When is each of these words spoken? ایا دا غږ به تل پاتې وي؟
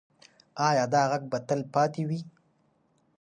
ایا 0.67 0.85
دا 0.93 1.01
غږ 1.11 1.23
به 1.31 1.37
تل 1.47 1.61
پاتې 1.73 2.01
وي؟ 2.09 2.19